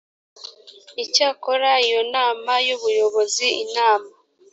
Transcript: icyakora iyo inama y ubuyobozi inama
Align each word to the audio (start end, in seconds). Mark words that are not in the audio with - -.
icyakora 1.03 1.69
iyo 1.85 1.97
inama 2.05 2.51
y 2.65 2.69
ubuyobozi 2.75 3.47
inama 3.63 4.09